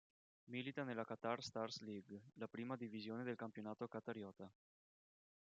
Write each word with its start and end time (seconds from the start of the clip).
Milita 0.45 0.83
nella 0.83 1.05
Qatar 1.05 1.43
Stars 1.43 1.81
League, 1.81 2.23
la 2.37 2.47
prima 2.47 2.75
divisione 2.75 3.23
del 3.23 3.35
campionato 3.35 3.87
qatariota. 3.87 4.51